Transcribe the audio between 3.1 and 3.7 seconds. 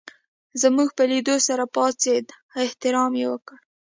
یې وکړ.